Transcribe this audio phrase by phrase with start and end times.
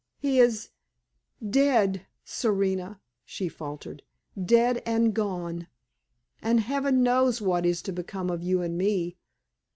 [0.17, 0.69] "He is
[1.47, 4.01] dead, Serena!" she faltered
[4.43, 5.67] "dead and gone!
[6.41, 9.17] And Heaven only knows what is to become of you and me!